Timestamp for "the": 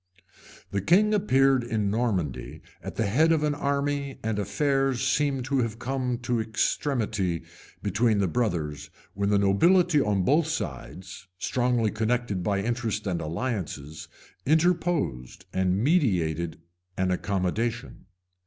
0.71-0.81, 2.95-3.05, 8.17-8.27, 9.29-9.37